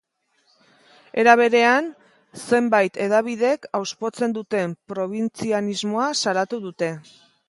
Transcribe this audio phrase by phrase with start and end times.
[1.23, 1.89] Era berean,
[2.45, 6.91] zenbait hedabidek auspotzen duten probintzianismoa salatu dute.